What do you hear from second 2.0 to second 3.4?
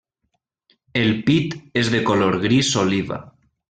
color gris oliva.